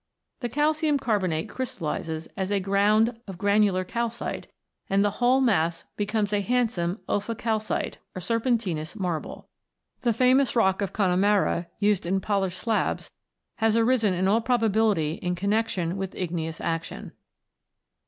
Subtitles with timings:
[0.39, 4.47] The calcium carbonate crystallises as a ground of granular calcite,
[4.89, 9.47] and the whole mass becomes a handsome Ophicalcite, or serpentinous marble.
[10.01, 13.11] The famous rock of Connemara, used in polished slabs,
[13.57, 17.11] has arisen in all probability in con nexion with igneous action.